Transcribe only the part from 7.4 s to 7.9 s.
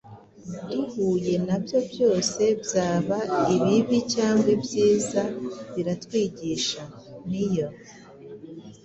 yo